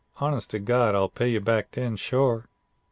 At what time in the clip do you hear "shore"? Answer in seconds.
1.95-2.49